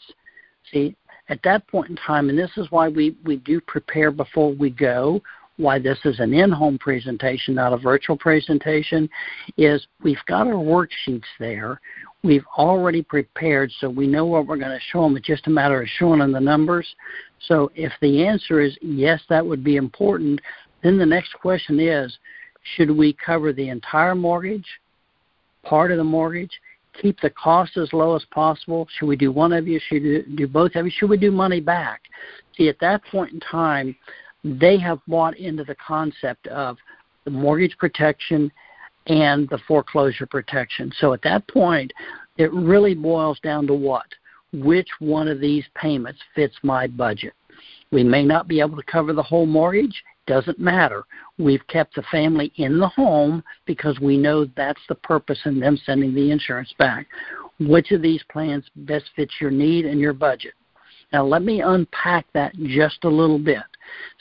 see, 0.71 0.95
at 1.29 1.41
that 1.43 1.67
point 1.67 1.89
in 1.89 1.95
time, 1.95 2.29
and 2.29 2.37
this 2.37 2.51
is 2.57 2.69
why 2.69 2.87
we, 2.87 3.17
we 3.25 3.37
do 3.37 3.59
prepare 3.59 4.11
before 4.11 4.53
we 4.53 4.69
go, 4.69 5.21
why 5.57 5.79
this 5.79 5.97
is 6.05 6.19
an 6.19 6.33
in-home 6.33 6.77
presentation, 6.77 7.55
not 7.55 7.73
a 7.73 7.77
virtual 7.77 8.17
presentation, 8.17 9.09
is 9.57 9.85
we've 10.03 10.17
got 10.27 10.47
our 10.47 10.53
worksheets 10.53 11.23
there. 11.39 11.79
We've 12.23 12.45
already 12.57 13.01
prepared, 13.01 13.71
so 13.79 13.89
we 13.89 14.07
know 14.07 14.25
what 14.25 14.47
we're 14.47 14.57
going 14.57 14.71
to 14.71 14.85
show 14.91 15.03
them. 15.03 15.15
It's 15.15 15.27
just 15.27 15.47
a 15.47 15.51
matter 15.51 15.81
of 15.81 15.87
showing 15.97 16.19
them 16.19 16.31
the 16.31 16.39
numbers. 16.39 16.87
So 17.47 17.71
if 17.75 17.93
the 18.01 18.25
answer 18.25 18.59
is 18.59 18.77
yes, 18.81 19.21
that 19.29 19.45
would 19.45 19.63
be 19.63 19.75
important, 19.75 20.41
then 20.83 20.97
the 20.97 21.05
next 21.05 21.33
question 21.33 21.79
is, 21.79 22.17
should 22.75 22.91
we 22.91 23.13
cover 23.13 23.53
the 23.53 23.69
entire 23.69 24.15
mortgage, 24.15 24.67
part 25.63 25.91
of 25.91 25.97
the 25.97 26.03
mortgage, 26.03 26.51
keep 26.99 27.19
the 27.21 27.29
cost 27.29 27.77
as 27.77 27.93
low 27.93 28.15
as 28.15 28.25
possible? 28.31 28.87
Should 28.97 29.05
we 29.05 29.15
do 29.15 29.31
one 29.31 29.53
of 29.53 29.67
you? 29.67 29.79
Should 29.87 30.03
we 30.03 30.25
do 30.35 30.47
both 30.47 30.75
of 30.75 30.85
you? 30.85 30.91
Should 30.95 31.09
we 31.09 31.17
do 31.17 31.31
money 31.31 31.59
back? 31.61 32.01
See, 32.57 32.69
at 32.69 32.79
that 32.79 33.03
point 33.11 33.33
in 33.33 33.39
time, 33.39 33.95
they 34.45 34.77
have 34.77 34.99
bought 35.07 35.35
into 35.37 35.63
the 35.63 35.75
concept 35.75 36.45
of 36.47 36.77
the 37.25 37.31
mortgage 37.31 37.75
protection 37.79 38.51
and 39.07 39.49
the 39.49 39.57
foreclosure 39.67 40.27
protection. 40.27 40.91
So 40.99 41.13
at 41.13 41.23
that 41.23 41.47
point, 41.47 41.91
it 42.37 42.53
really 42.53 42.93
boils 42.93 43.39
down 43.39 43.65
to 43.67 43.73
what? 43.73 44.05
Which 44.53 44.87
one 44.99 45.27
of 45.27 45.39
these 45.39 45.65
payments 45.75 46.19
fits 46.35 46.55
my 46.61 46.85
budget? 46.85 47.33
We 47.91 48.03
may 48.03 48.23
not 48.23 48.47
be 48.47 48.59
able 48.59 48.77
to 48.77 48.83
cover 48.83 49.13
the 49.13 49.23
whole 49.23 49.47
mortgage. 49.47 50.03
Doesn't 50.27 50.59
matter. 50.59 51.05
We've 51.37 51.65
kept 51.67 51.95
the 51.95 52.03
family 52.11 52.51
in 52.57 52.79
the 52.79 52.87
home 52.87 53.43
because 53.65 53.99
we 53.99 54.17
know 54.17 54.45
that's 54.55 54.81
the 54.89 54.95
purpose 54.95 55.39
in 55.45 55.59
them 55.59 55.77
sending 55.85 56.13
the 56.13 56.31
insurance 56.31 56.73
back. 56.77 57.07
Which 57.59 57.91
of 57.91 58.01
these 58.01 58.23
plans 58.31 58.65
best 58.75 59.05
fits 59.15 59.33
your 59.39 59.51
need 59.51 59.85
and 59.85 59.99
your 59.99 60.13
budget? 60.13 60.53
Now, 61.15 61.23
let 61.23 61.43
me 61.43 61.61
unpack 61.61 62.25
that 62.33 62.53
just 62.63 63.05
a 63.05 63.09
little 63.09 63.39
bit. 63.39 63.63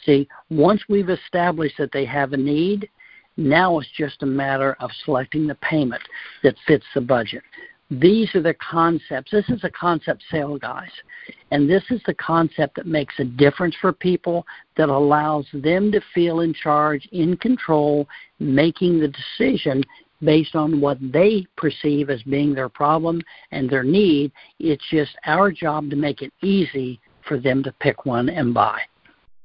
See, 0.07 0.29
once 0.49 0.81
we've 0.89 1.09
established 1.09 1.77
that 1.79 1.91
they 1.91 2.05
have 2.05 2.35
a 2.35 2.37
need, 2.37 2.89
now 3.37 3.81
it's 3.81 3.91
just 3.99 4.23
a 4.23 4.27
matter 4.27 4.77
of 4.79 4.93
selecting 5.05 5.49
the 5.49 5.57
payment 5.57 6.03
that 6.45 6.55
fits 6.69 6.85
the 6.95 7.01
budget. 7.01 7.43
These 7.91 8.33
are 8.37 8.43
the 8.43 8.55
concepts. 8.55 9.33
This 9.33 9.49
is 9.49 9.65
a 9.65 9.71
concept 9.71 10.23
sale, 10.31 10.57
guys. 10.57 10.93
And 11.51 11.69
this 11.69 11.83
is 11.91 12.01
the 12.07 12.15
concept 12.15 12.77
that 12.77 12.87
makes 12.87 13.15
a 13.19 13.25
difference 13.25 13.75
for 13.81 13.93
people, 13.93 14.47
that 14.77 14.89
allows 14.89 15.49
them 15.53 15.91
to 15.91 16.01
feel 16.15 16.41
in 16.41 16.55
charge, 16.55 17.09
in 17.11 17.37
control, 17.39 18.09
making 18.39 19.01
the 19.01 19.09
decision 19.09 19.83
based 20.25 20.55
on 20.55 20.81
what 20.81 20.99
they 21.01 21.47
perceive 21.57 22.11
as 22.11 22.23
being 22.23 22.55
their 22.55 22.69
problem 22.69 23.21
and 23.51 23.69
their 23.69 23.85
need. 23.85 24.33
It's 24.59 24.85
just 24.91 25.17
our 25.27 25.51
job 25.51 25.91
to 25.91 25.97
make 25.97 26.23
it 26.23 26.33
easy 26.43 27.01
for 27.27 27.39
them 27.39 27.63
to 27.63 27.73
pick 27.73 28.07
one 28.07 28.29
and 28.29 28.53
buy. 28.53 28.81